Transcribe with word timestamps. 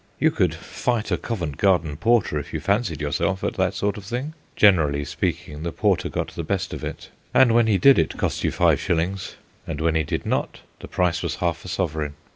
You 0.19 0.31
could 0.31 0.55
fight 0.55 1.11
a 1.11 1.15
Covent 1.19 1.57
Garden 1.57 1.95
porter, 1.95 2.39
if 2.39 2.53
you 2.55 2.59
fancied 2.59 2.99
yourself 3.01 3.43
at 3.43 3.53
that 3.57 3.75
sort 3.75 3.97
of 3.97 4.03
thing. 4.03 4.33
Generally 4.55 5.05
speaking, 5.05 5.61
the 5.61 5.71
porter 5.71 6.09
got 6.09 6.29
the 6.29 6.41
best 6.41 6.73
of 6.73 6.83
it; 6.83 7.09
and 7.35 7.51
when 7.51 7.67
he 7.67 7.77
did 7.77 7.99
it 7.99 8.17
cost 8.17 8.43
you 8.43 8.49
five 8.49 8.81
shillings, 8.81 9.35
and 9.67 9.79
when 9.79 9.93
he 9.93 10.01
did 10.01 10.25
not 10.25 10.61
the 10.79 10.87
price 10.87 11.21
was 11.21 11.35
half 11.35 11.63
a 11.65 11.67
sovereign. 11.67 12.15